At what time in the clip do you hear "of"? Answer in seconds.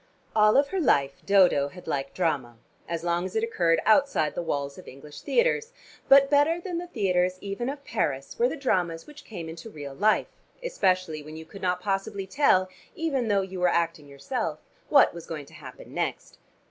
4.79-4.87, 7.69-7.85